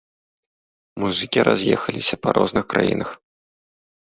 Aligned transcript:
Музыкі 1.03 1.39
раз'ехаліся 1.49 2.15
па 2.25 2.29
розных 2.39 2.65
краінах. 2.73 3.09